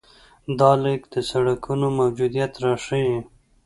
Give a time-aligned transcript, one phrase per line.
[0.59, 3.17] دا لیک د سړکونو موجودیت راښيي.